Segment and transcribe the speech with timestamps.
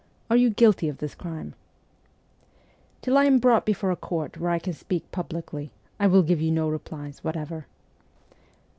[0.31, 1.53] Are you guilty of this crime?''
[3.03, 6.41] Till I am brought before a court where I can speak publicly, I will give
[6.41, 7.67] you no replies whatever.'